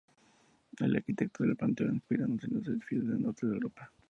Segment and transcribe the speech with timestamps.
[0.79, 3.91] El arquitecto lo planteó inspirándose en los edificios del Norte de Europa.